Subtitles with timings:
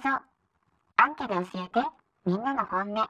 [0.00, 0.22] ポケバン投票所
[0.96, 1.86] アンケで教えて
[2.24, 3.08] みんなの本音。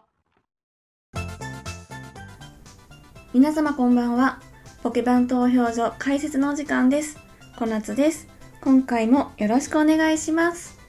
[3.32, 4.40] 皆様こんばんは。
[4.82, 7.16] ポケバン投票所解説のお時間です。
[7.56, 8.26] 小夏です。
[8.60, 10.80] 今回もよろしくお願いします。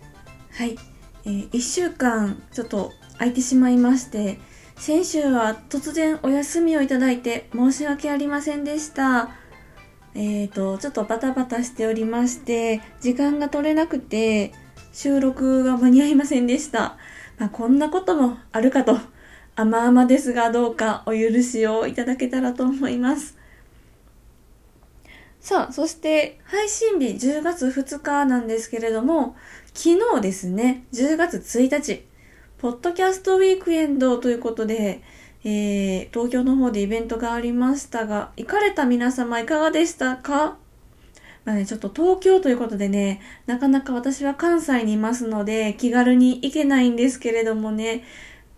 [0.53, 0.75] はい、
[1.25, 4.39] えー、1週間ちょっと空いてしまいまして
[4.77, 9.29] 先週は突然お休みをいただいて申し訳ありませんでした。
[10.15, 14.51] えーと、ちょっとバタバタしておりまして、時間が取れなくて、
[14.91, 16.97] 収録が間に合いませんでした。
[17.37, 18.97] まあ、こんなこともあるかと、
[19.55, 23.37] 甘々ですがどうかお許しをいただけたらと思います。
[25.39, 29.35] さあ、そして配信日10月2日なんですけれども、
[29.73, 32.05] 昨日ですね、10月1日、
[32.59, 35.01] ポッドキャストウィークエンドということで、
[35.43, 40.57] えー、東京の方でイベントがありましたが、行かれた皆様いかがでしたか？
[41.43, 48.03] まあね、ちょっと東京ということでね、なかなか私は関西にいますので、気軽に行けないんですけれどもね、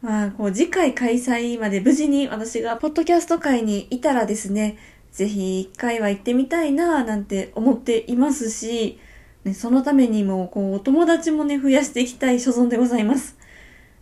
[0.01, 4.77] まあ、こう、次回開催まで無事に私がポッドキャスト界にいたらですね、
[5.13, 8.99] ぜひ一回は行ってみたいなぁなんて思っていますし、
[9.45, 13.37] ね、そのためにも、こう、お友達もね、増やしていきたい所存でございます。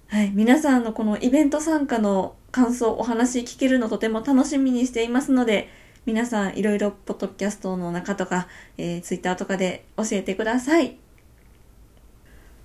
[0.08, 5.70] はい、皆さんのこのイベント参加の感想、お話聞けるのとても楽しみにしていますので、
[6.04, 10.98] 皆さんいろいろポッドキャストの中とか、えー、ツイッターとかで教えてください。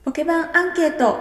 [0.04, 1.18] ポケバンアンケート。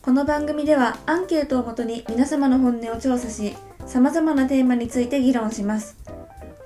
[0.00, 3.54] この番組ではアンケートをもとに皆様の本音を調査し、
[3.86, 5.98] 様々なテーマについて議論します。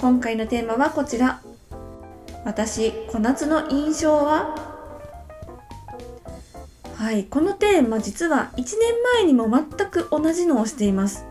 [0.00, 1.40] 今回のテーマはこちら。
[2.44, 4.67] 私、小夏の印象は？
[7.08, 8.74] はい、このテーマ実は1年
[9.14, 11.24] 前にも全く同じのをしています。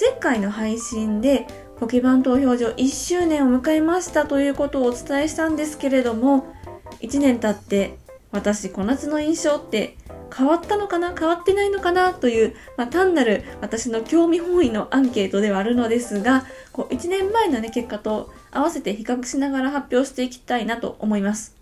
[0.00, 1.48] 前回の配信で
[1.80, 6.46] ポケバン投票所1周年を迎えましたということをお伝えしたんですけれども、
[7.00, 7.98] 1年経って
[8.30, 9.96] 私小夏の印象って
[10.32, 21.55] 変わったのかな変わってないのかなという、まあ、単なる私の興味本位のアンケートではあるのですが、こう1年前のね、結果と合わせて比較しながら発表していきたいなと思います。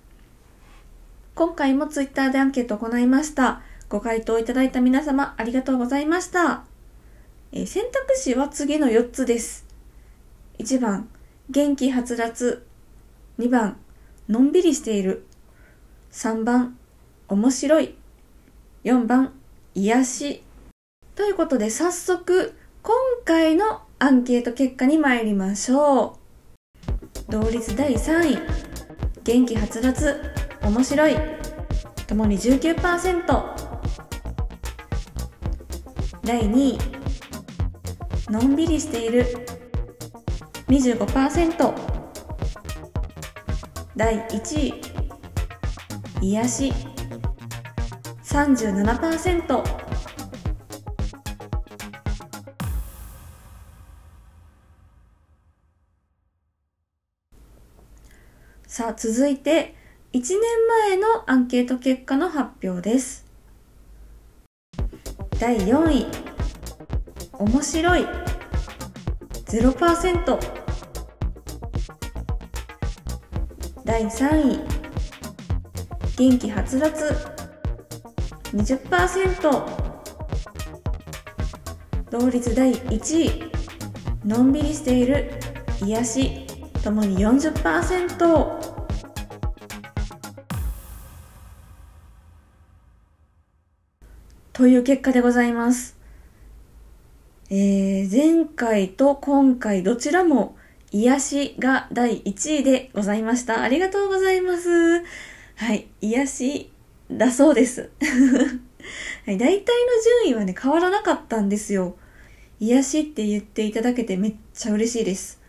[1.35, 3.61] 今回も Twitter でアンケートを行いました。
[3.89, 6.63] ご回答いただいた皆様ありがとうございました。
[7.51, 9.67] え、選択肢は次の4つです。
[10.59, 11.09] 1番、
[11.51, 12.65] 元気はつらつ。
[13.41, 13.79] 2番、
[14.29, 15.27] のんびりしている。
[16.13, 16.79] 3番、
[17.27, 17.97] 面白い。
[18.85, 19.33] 4番、
[19.75, 20.43] 癒し。
[21.17, 26.17] ということで早速、今回のアンケート結果に参りましょ
[27.29, 27.33] う。
[27.33, 28.39] 同率第3位、
[29.25, 30.44] 元気はつらつ。
[30.65, 31.17] 面白い。
[32.07, 33.25] ともに19%
[36.23, 36.79] 第2位。
[38.31, 39.27] のんびりしている。
[40.69, 41.75] 25%
[43.97, 44.81] 第1位。
[46.23, 46.73] 癒し。
[48.23, 49.85] 37%
[58.67, 59.77] さあ続いて
[60.15, 60.41] 1年
[60.89, 63.27] 前のアンケート結果の発表です。
[65.41, 66.07] 第4位、
[67.33, 68.07] 面白い
[69.47, 70.39] 0%。
[73.85, 74.61] 第3位、
[76.17, 77.13] 元気はつらつ
[78.53, 79.65] 20%。
[82.13, 83.51] 同率第1位、
[84.25, 85.33] のんびりしている
[85.83, 86.47] 癒し
[86.85, 88.64] ともに40%。
[94.55, 95.97] という結果でございます。
[97.51, 100.57] えー、前回と今回どちらも
[100.93, 103.63] 癒しが第1位でございました。
[103.63, 105.03] ありがとうございます。
[105.57, 106.71] はい、癒し
[107.11, 107.91] だそうです。
[109.27, 109.65] はい、大体の
[110.23, 111.97] 順位はね、変わらなかったんですよ。
[112.61, 115.41] 癒しって言っていただけてめっちゃ嬉しいです。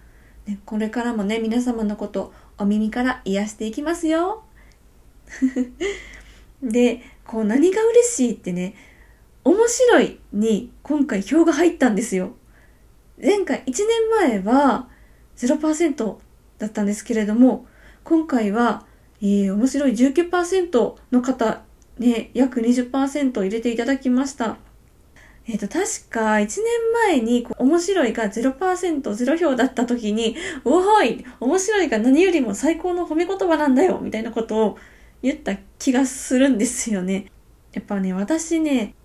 [0.47, 4.43] ね、これからもね、皆様のことお耳から癒していきますよ。
[6.63, 8.73] で、こう何が嬉しいってね、
[9.45, 12.33] 面白いに今回票が入ったんですよ。
[13.21, 14.89] 前回1年前は
[15.37, 16.15] 0%
[16.57, 17.67] だったんですけれども、
[18.03, 18.85] 今回は、
[19.21, 21.61] えー、面白い19%の方、
[21.99, 24.57] ね、約20%入れていただきました。
[25.47, 26.57] えっ、ー、と、確か1年
[27.05, 34.77] 前に面白いが0%、0票だった時に、おーい面白いが何よりも最高の褒め言葉なんだよみたいなことを
[35.21, 37.27] 言った気がするんですよね。
[37.73, 38.95] やっぱね、私ね、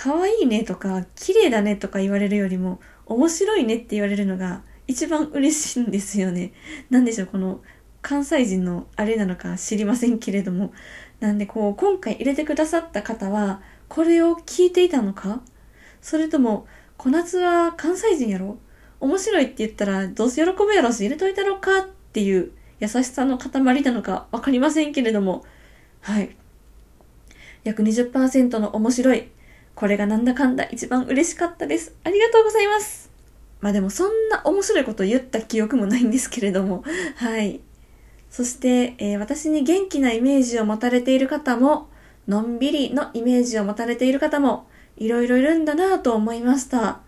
[0.00, 6.52] 可愛いねとか、綺麗だねとか言われるよりも、面白いねって言われるのが一番嬉しいんですよね。
[6.88, 7.62] なんでしょう、この
[8.00, 10.72] 関西人のあれなのか知りませんけれども。
[11.18, 15.42] なんでこう、今回入れてくださった方は、これを聞いていたのか？
[16.00, 18.56] それとも、小夏は関西人やろ？
[19.00, 21.80] 面白いって言ったらどうせ喜ぶやろし入れといたろか？
[21.80, 25.44] っていう優しさの塊なのかわかりませんけれども、
[26.02, 26.36] はい。
[27.64, 29.28] 約20%の面白い。
[29.78, 31.94] これがなんだかんだ一番嬉しかったです。
[32.02, 33.12] ありがとうございます。
[33.60, 36.82] まあでもそんな面白いこと言った記憶もないんですけれども、
[37.14, 37.60] はい。
[38.28, 41.86] そして、えー、私に元気なイメージを持たれている方も、
[42.26, 44.66] のんびりのイメージを持たれている方も、
[44.96, 47.02] いろいろいるんだなと思いました。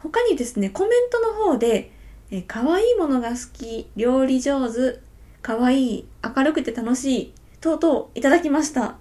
[0.00, 1.92] 他にですね、コメントの方で、
[2.32, 4.98] えー、可愛いものが好き、料理上手、
[5.42, 8.96] 可愛い、明るくて楽しい、等々いただきました。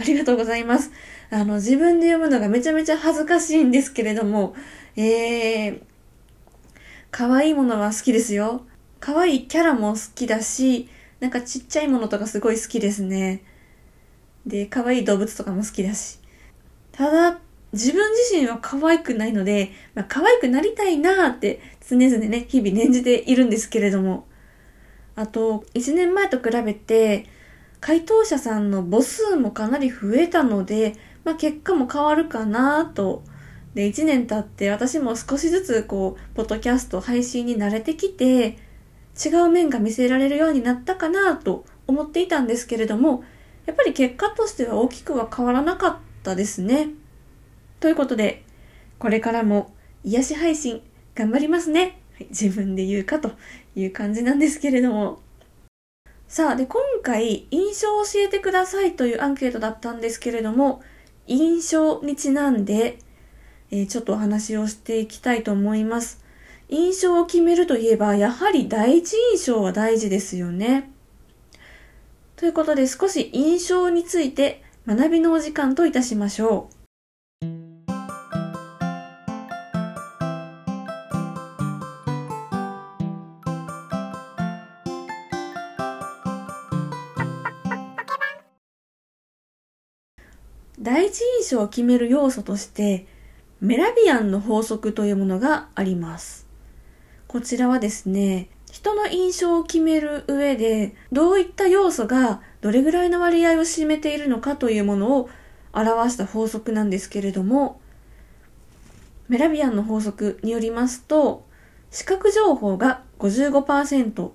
[0.00, 0.90] ありがとうございます。
[1.30, 4.54] あの、自分で読むのがめちゃめちゃ恥ずかしいんですけれども、
[4.96, 5.80] えー、
[7.10, 8.62] 可愛いものは好きですよ。
[8.98, 10.88] 可愛いキャラも好きだし、
[11.20, 13.42] なんかちっちゃいものとかすごい好きですね。
[14.46, 16.18] で、可愛い動物とかも好きだし。
[16.92, 17.38] ただ、
[17.74, 24.26] 自分自身は可愛くないので、まあ、可愛くなりたいなーって常々ね、日々念じているんですけれども。
[25.14, 27.26] あと、1年前と比べて、
[27.80, 33.22] 回答者さんの母数もかなり増えたので、まあ、結果も変わるかなと。
[33.74, 38.58] で、1年経って私も少しずつこう、ポッドキャスト配信に慣れてきて、
[39.22, 43.24] 違う面が見せられるようになったかなと思っていたんですけれども、
[43.66, 46.88] やっぱり結果としては大きくは変わらなかったですね。
[47.78, 48.44] ということで、
[48.98, 49.72] これからも
[50.04, 50.82] 癒し配信
[51.14, 52.00] 頑張りますね。
[52.14, 53.32] はい、自分で言うかと
[53.74, 55.20] いう感じなんですけれども。
[56.30, 60.80] さあ、で、今回、印象を教えてくださいというアンケートだったんですけれども、
[61.26, 63.00] 印象にちなんで、
[63.72, 66.24] えー、ちょっとお話をしていきたいと思います。
[66.68, 70.92] 印象を決めるといえば、やはり第一印象は大事ですよね。
[72.36, 76.79] ということで少し印象について学びのお時間といたしましょう。
[90.92, 93.06] 第一印象を決める要素として
[93.60, 96.48] メラビアンの法則というものがあります。
[97.28, 105.30] こちらはですね、人の印象を決める上で、どういった要素がどれぐらいの割合を占めているのかというものを
[105.72, 107.80] 表した法則なんですけれども、
[109.28, 111.46] メラビアンの法則によりますと、
[111.92, 114.30] 視覚情報が55%、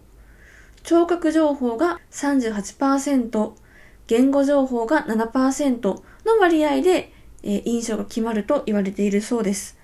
[0.84, 3.65] 聴覚情報が38%、
[4.08, 6.04] 言語情報が7%の
[6.40, 7.12] 割合で、
[7.44, 9.78] えー、印象が決まると言われているそうです。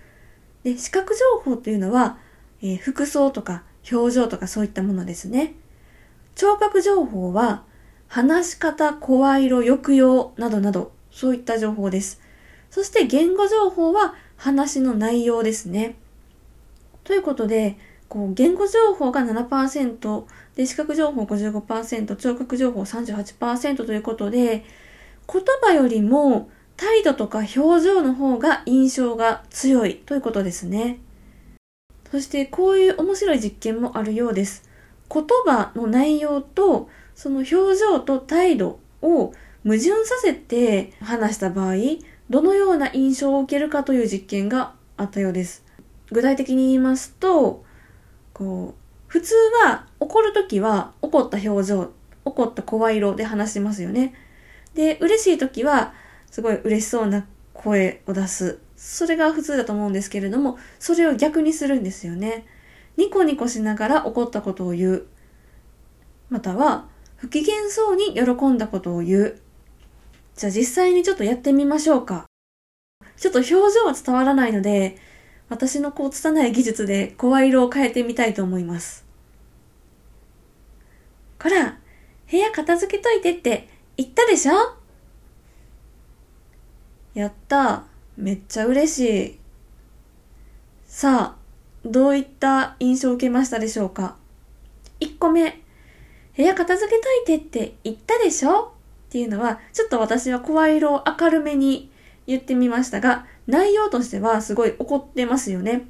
[0.63, 2.17] で、視覚情報というのは、
[2.61, 5.55] えー、服装とか表情とかそういったものですね。
[6.35, 7.63] 聴覚情報は、
[8.07, 12.21] 話し方、声色、抑揚などなど、そういった情報です。
[12.69, 15.95] そして言語情報は話の内容ですね。
[17.03, 24.65] ということで、こう言語情報が7%、で視覚情報55%、聴覚情報38%ということで、
[25.31, 30.99] 言葉よりも態度とか表情の方が印象が強いということですね。
[32.11, 34.69] そしてこういう面白い実験もあるようです。
[35.13, 41.75] 言葉の内容とその表情と態度を矛盾させて話した場合、
[42.29, 45.63] どのような印象を受けるかという実験があったようです。
[46.11, 47.63] 具体的に言いますと、
[48.33, 48.80] こう、
[49.11, 51.91] 普通は怒るときは怒った表情、
[52.23, 54.13] 怒った声色で話しますよね。
[54.73, 55.93] で、嬉しいときは
[56.27, 58.59] すごい嬉しそうな声を出す。
[58.77, 62.45] それが普通だと思うんですけれども、それを逆にするんですよね。
[62.95, 65.07] ニコニコしながら怒ったことを言う。
[66.29, 66.87] または、
[67.17, 69.39] 不機嫌そうに喜んだことを言う。
[70.37, 72.27] じゃあ実際にちょっとやってみましょうか。
[73.17, 74.97] ちょっと表情は伝わらないので、
[75.51, 79.05] 私のこう拙い技術で声色を変えてみたいと思います。
[81.37, 81.77] こら、
[82.31, 83.67] 部屋片付けといてって
[83.97, 84.53] 言ったでしょ？
[87.13, 87.83] やった
[88.15, 89.39] めっちゃ嬉しい。
[90.87, 91.37] さあ、
[91.83, 94.15] どういった印象を受けましたでしょうか
[95.01, 95.61] ?1 個目、
[96.37, 98.73] 部屋片付けといてって言ったでしょ？
[99.09, 101.90] っていうのは、ちょっと私は声色を明るめに
[102.27, 105.87] 言ってみましたが、内容としてはすごい怒ってますよね。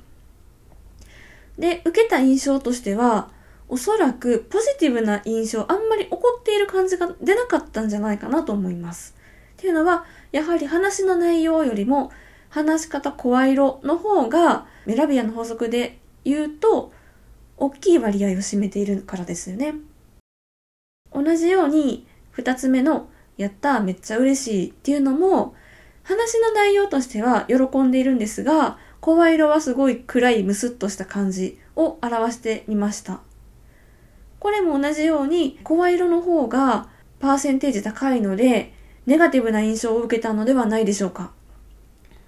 [1.57, 3.29] で、受けた印象としては、
[3.69, 9.15] おそらくポジティブな印象、あんまり怒っている感じが出なかったんじゃないかなと思います。
[9.53, 12.11] っていうのは、やはり話の内容よりも、
[12.49, 16.91] 話し方声色の方が、メラビアの法則で言うと、
[17.57, 19.75] 大きい割合を占めているからですよね。
[21.13, 23.07] 同じように、二つ目の、
[23.37, 25.55] やっためっちゃ嬉しいっていうのも、
[26.03, 33.21] 話の内容としては喜んでいるんですが、声色はすごい暗いムスッとした感じを表してみました。
[34.39, 36.89] これも同じように、声色の方が
[37.19, 38.73] パーセンテージ高いので、
[39.05, 41.31] ネガティブな印象を受けたのではないでしょうか。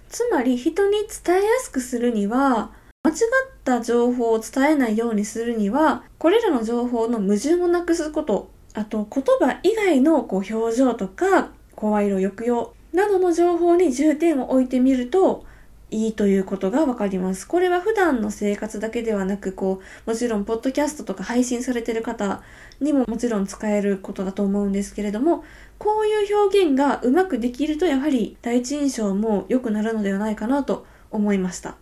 [0.08, 3.16] つまり人に伝えやすくするには、間違っ
[3.64, 15.44] た情報を伝えないようにするには、これらの情報の矛盾をなくすこと、あと言葉以外のこう表情とか、声色、抑揚などの情報に重点を置いてみると、
[15.90, 17.46] いいということがわかります。
[17.46, 22.42] これは普段の生活だけではなく、こう、もちろん、ポッドキャストとか配信されてる方
[22.80, 25.44] にももちろん使えることだと思うんですけれども、
[25.78, 31.76] こういう表現がうまくできると、やはり第一印象も良くなるのではないかなと思いました。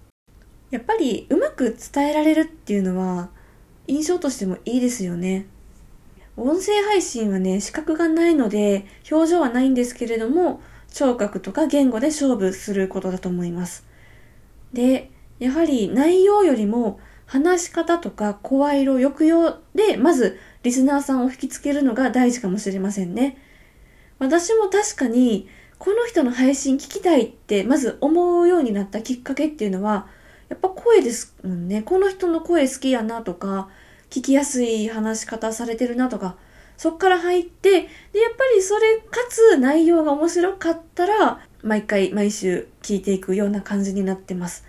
[0.71, 3.29] やっぱり、うまく伝えられるっていうのは、
[3.87, 5.47] 印象としてもいいですよね。
[6.39, 10.61] 音声配信はね、視覚がないので、表情はないんですけれども、
[10.93, 13.87] 聴覚とか言語で勝負することだと思います。
[14.73, 23.39] で、やはり内容よりも話し方とか声色、抑揚で、まずリスナーさんを引きつけるのが大事かもしれませんね。
[24.19, 30.07] 私も確かに、この人の配信聞きたいってまず思うようになったきっかけっていうのは、
[30.49, 31.83] やっぱ声ですもんね。
[31.83, 33.69] この人の声好きやなとか、
[34.11, 36.37] 聞きやすい話し方されてるなとか、
[36.83, 37.89] そっから入って、で、やっ
[38.37, 44.65] ぱりそれかつ内容が面白かったら、毎回毎週聞いていくような感じになってます。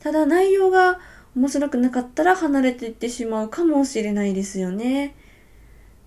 [0.00, 0.98] ただ内容が
[1.36, 5.14] 面白くなかったら離れていってしまうかもしれないですよね。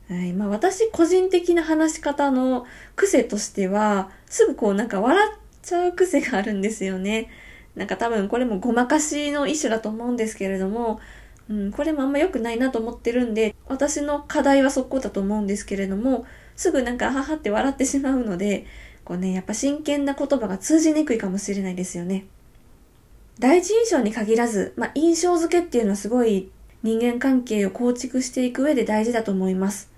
[0.09, 0.33] はい。
[0.33, 2.65] まあ私個人的な話し方の
[2.95, 7.29] 癖としては、すぐこうなんか笑っちゃう癖があるんですよね。
[7.75, 10.99] なんか多分これもごまかしの一種だと思うんですけれども、
[11.50, 18.65] うん、これもあんま良くないなと思ってるんで、私の課題はそこだと思うんですけれども、すぐなんかははって笑ってしまうので、
[19.03, 22.25] こうね、やっぱ真剣な言葉が通じにくいかもしれないですよね。
[23.39, 26.51] 第一印象に限らず、まあ、印象付けっていうのはすごい
[26.83, 29.89] 人間関係を構築していく上で大事だと思います。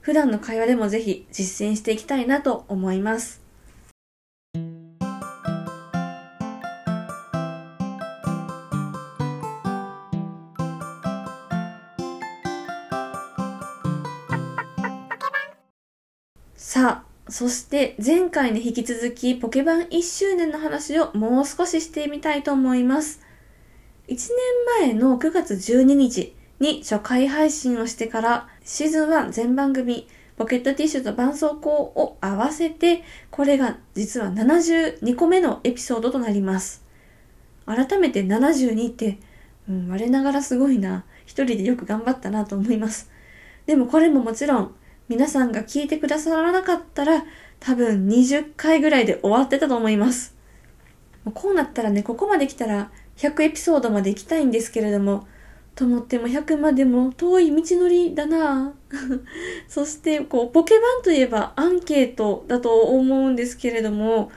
[0.00, 3.39] 普段の会話でもぜひ実践していきたいなと思います。
[16.80, 23.20] さあ、そして前回に引き続きポケバン1周年の話をもう少ししてみたいと思います。
[24.08, 24.14] 1
[24.78, 30.08] 年前の9月12日に初回配信をしてからシーズン1全番組
[30.38, 36.82] ポケットティッシュと絆創膏を合わせてこれが実は72個目のエピソードとなります。
[37.66, 39.18] 改めて72って、
[39.68, 41.04] うん、我ながらすごいな。
[41.26, 43.10] 一人でよく頑張ったなと思います。
[43.66, 44.74] でもこれももちろん
[45.10, 47.24] 皆さんが聞いてくださらなかったら、
[47.58, 50.36] 多分20回ぐらいで終わってたと思います。
[51.34, 55.26] こうなったらね、ここまで来たら100エピソードまで行きたいんですけれども、
[55.74, 58.72] と思っても100までも遠い道のりだな
[59.66, 64.30] そして、こう、ポケバンといえばアンケートだと思うんですけれども、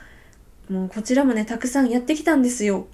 [0.68, 2.88] もうこちらもね、たくさんやってきたんですよ。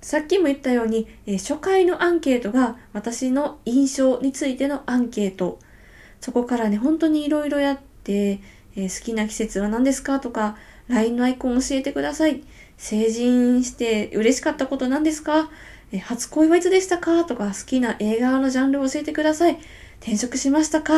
[0.00, 5.60] さっきも言ったように、え初回のアンケートが私の印象についてのアンケート。
[6.24, 8.40] そこからね、本当に色々やって、
[8.76, 10.56] えー、好きな季節は何ですかとか、
[10.88, 12.42] LINE のアイコン教えてください。
[12.78, 15.50] 成人して嬉しかったこと何ですか、
[15.92, 17.26] えー、初恋はいつでしたか？
[17.26, 19.58] とか、好きな映画のジャンルを教えてください。
[20.00, 20.94] 転職しましたか？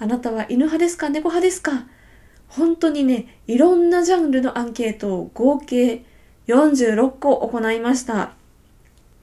[0.00, 1.10] あなたは犬派ですか？
[1.10, 1.86] 猫派ですか？
[2.48, 6.04] 本当にね、いろんなジャンルのアンケートを合計
[6.48, 8.35] 46個行いました。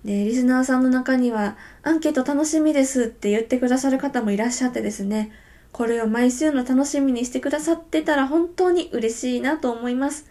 [0.05, 5.31] で、リスナーさんの中には、アンケート楽しみですって言ってくださる方もいらっしゃってですね、
[5.71, 10.29] これを毎週の楽しみにしてくださってたら本当に嬉しいなと思います。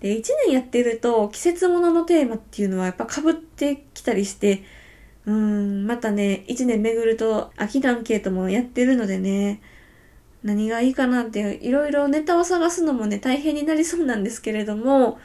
[0.00, 4.62] で、1年やってると季節物のテーマっていうのはやっぱ被ってきたりして、
[5.26, 9.60] うーん、またね、1年巡ると秋のアンケートもやってるのでね、
[10.42, 15.18] 何がいいかなっていろいろネタを探すのもね、大変になりそうなんですけれども、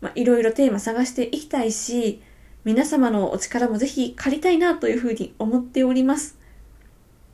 [0.00, 2.22] まあ、いろいろテーマ探していきたいし、
[2.68, 6.36] 皆様のお力もぜひ借りたいなというふうに思っております。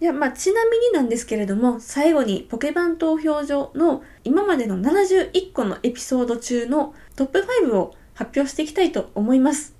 [0.00, 9.74] いや、まあ、ちなみになんですけれども、最後にポケバン投票所の今までの71個のエピソード中のトップ5を発表していきたいと思います。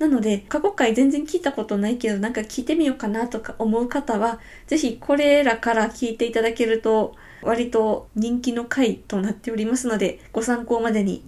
[0.00, 11.22] なので、過去回全然聞いたことないけど、なんか聞いてみようかなとか思う方は、ぜひこれらから聞いていただけると、割と人気の回となっておりますので、ご参考までに。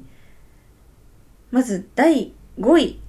[1.52, 3.03] まず、第5位。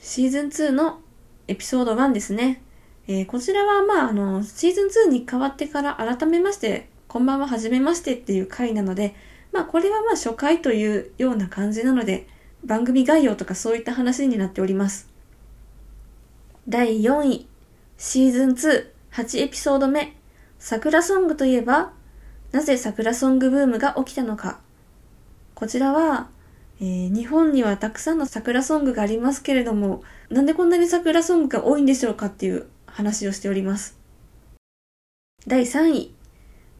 [0.00, 1.00] シーズン2の
[1.46, 2.62] エピソード1ですね。
[3.06, 9.14] えー、こちらは、まあ、あの、シーズン2に変わってから改めまして、こんばんは、はじめましてっていう回なので、
[9.52, 12.26] まあ、これはま、初回というような感じなので、
[12.64, 15.10] 番組概要とかそういった話になっております。
[16.66, 17.46] 第4位、
[17.98, 20.16] シーズン2、8エピソード目、
[20.58, 21.92] 桜ソングといえば、
[22.52, 24.60] なぜ桜ソングブームが起きたのか。
[25.54, 26.30] こちらは、
[26.80, 33.98] えー、日本にはたくさんの桜ソングがありますけれども、なんでこんなに桜ソングが多いんでしょうかっていう話をしております。
[35.46, 36.14] 第3位、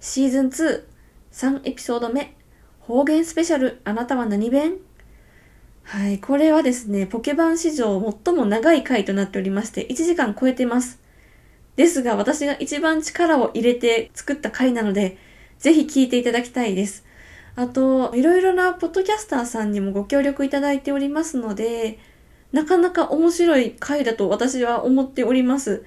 [0.00, 0.82] シーズン2、
[1.32, 2.34] 3エピソード目、
[2.80, 4.78] 方言スペシャル、あなたは何弁？
[5.82, 10.98] はい、これはですね、ポケバン史上最も長い回となっておりまして、1時間超えてます。
[11.76, 15.18] ですが、私が一番力を入れて作った回なので、
[15.58, 17.04] ぜひ聞いていただきたいです。
[17.56, 21.98] あと、いろいろなポッドキャスターさんにもご協力いただいておりますので、
[22.52, 25.84] なかなか面白い回だと私は思っております。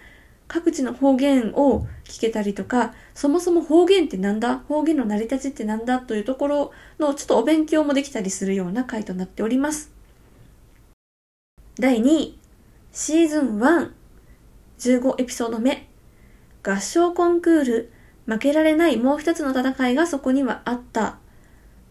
[0.48, 4.60] 各地の方言を聞けたりとか、そもそも方言ってなんだ？
[4.60, 6.00] 方言の成り立ちってなんだ？
[6.00, 9.92] というところのちょっとお勉強もできたりするような回となっております。
[11.80, 12.40] 第2位、
[12.92, 13.92] シーズン1、
[14.78, 15.88] 15エピソード目、
[16.62, 17.92] 合唱コンクール、
[18.28, 21.18] 負けられないもう一つの戦いがそこにはあった。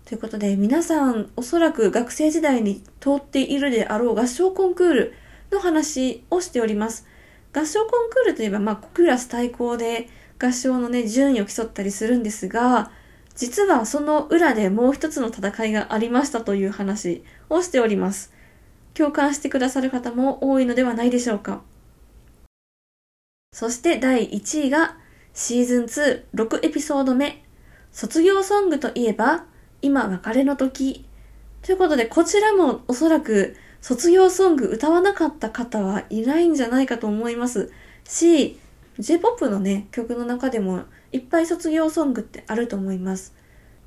[0.05, 5.15] ということで、皆さんおそらく学生時代に通っているであろう合唱コンクール
[5.51, 7.07] の話をしております。
[7.55, 10.09] 合唱コンクールといえば、まあ、クラス対抗で
[10.41, 12.91] 合唱のね、順位を競ったりするんですが、
[13.35, 18.33] 実はその裏でもう一つの戦いがありましたという話をしております。
[18.95, 21.63] 共感してくださる方も多いのではないでしょうか。
[23.55, 24.97] そして第1位が
[25.35, 27.45] シーズン2、6エピソード目、
[27.91, 29.47] 卒業ソングといえば、
[29.83, 31.05] 今別れの時。
[31.61, 37.71] ということで、こちらもおそらく卒業ソング歌わなかった方はいないんじゃないかと思います
[38.05, 38.59] し、
[38.99, 43.35] J-POP のね、曲の中でもいっぱい卒業ソングってあると思います。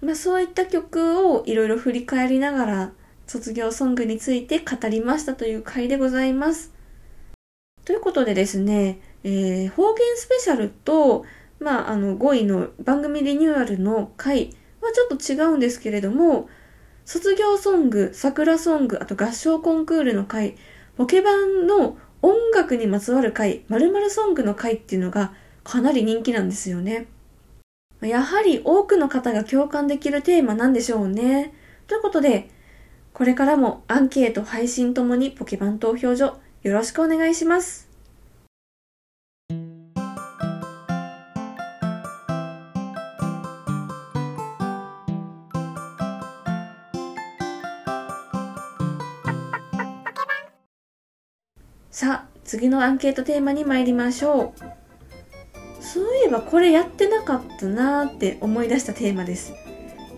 [0.01, 2.91] まあそういった曲をいろいろ振り返りながら
[3.27, 6.73] 卒業ソングについて語りましたという回でございます。
[7.85, 11.25] ということでですね、えー、方言スペシャルと、
[11.59, 14.55] まあ、あの、5位の番組リニューアルの回
[14.85, 16.49] はちょっと違うんですけれども、
[17.05, 20.55] 卒業ソング、桜ソング、あと合唱コンクールの回、
[20.97, 27.07] ポケバンの音楽にまつわる回、〇〇ソングの回っていうのがかなり人気なんですよね。
[28.01, 31.53] やはり多くの方が共感できるテーマなんでしょうね。
[31.87, 32.49] ということで、
[33.13, 37.84] これからもアンケート配信ともにポケバン投票所よろしくお願いします。
[51.95, 55.81] さあ、次のアンケートテーマに参りましょう。
[55.81, 59.53] そういえばこれやってなかったなーって思い出したテーマです。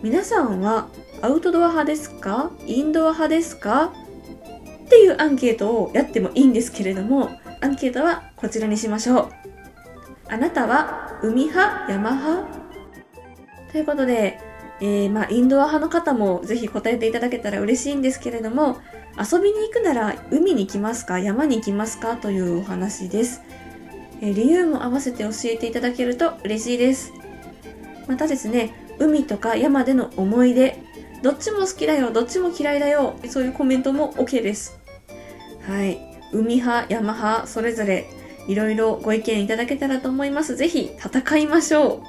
[0.01, 0.87] 皆さんは
[1.21, 2.49] アウトドア派ですか？
[2.65, 3.93] インドア派ですか？
[4.85, 7.29] っていうアンケートをやってもいいんですけれども、
[7.61, 9.29] アンケートはこちらにしましょう。
[10.29, 11.91] あなたは海派？
[11.91, 12.59] 山派？
[13.71, 14.39] ということで、
[14.81, 18.77] えー、まあ、インドア派の方もぜひ答えていただけたら嬉しいんですけれども、
[19.19, 21.19] 遊びに行くなら海に行きますか？
[21.19, 22.17] 山に行きますか？
[22.17, 23.41] というお話です。
[24.21, 27.11] え、理由も合わせて教えていただけると嬉しいです。
[28.07, 30.79] またですね、海とか山での思い出、
[31.23, 34.79] どっちも好きだよ、どっちも嫌いだよ、そういうコメントも OK です。
[35.67, 35.99] はい。
[36.31, 38.09] 海派、山派、それぞれ
[38.47, 40.55] いろいろご意見いただけたらと思います。
[40.55, 42.01] ぜひ戦いましょ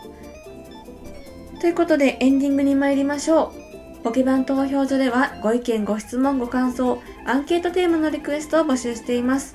[1.57, 1.61] う。
[1.61, 3.68] ということでエンディングに参りましょう。
[4.09, 9.55] ポケバン投票所ではご意見、ご質問、ご感想、アンケートテーマのリクエストを募集しています。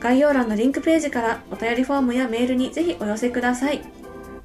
[0.00, 3.80] 概要欄のリンクページからお便りフォームやメールにぜひお寄せください。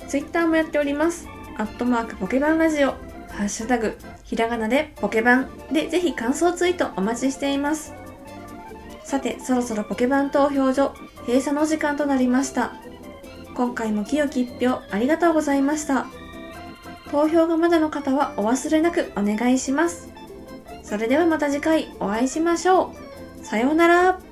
[0.07, 1.27] Twitter もやっております。
[1.57, 2.89] アットマークポケバンラジオ、
[3.31, 7.95] ハッシュタグ、ひらがなでポケバンでぜひ感想ツイートお待ちしています。
[9.05, 10.93] さて、そろそろポケバン投票所
[11.25, 12.73] 閉鎖の時間となりました。
[13.55, 16.05] 今回も清き一票ありがとうございました。
[17.11, 20.09] 投票がまだの方はお忘れなくお願いします。
[20.83, 22.93] それではまた次回お会いしましょ
[23.41, 23.45] う。
[23.45, 24.26] さようなら。